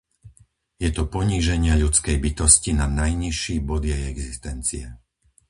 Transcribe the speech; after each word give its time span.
Je 0.83 0.89
to 0.95 1.03
poníženie 1.15 1.73
ľudskej 1.83 2.17
bytosti 2.25 2.71
na 2.81 2.85
najnižší 3.01 3.55
bod 3.69 3.81
jej 3.91 4.03
existencie. 4.13 4.85